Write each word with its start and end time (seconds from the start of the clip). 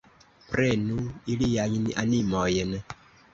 Prenu 0.53 1.05
iliajn 1.35 1.85
animojn! 2.05 2.75